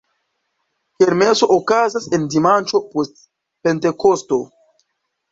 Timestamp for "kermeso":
1.01-1.49